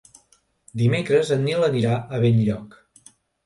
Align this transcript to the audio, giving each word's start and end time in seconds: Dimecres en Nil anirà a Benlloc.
Dimecres 0.83 1.31
en 1.37 1.47
Nil 1.49 1.67
anirà 1.69 1.95
a 2.19 2.25
Benlloc. 2.27 2.83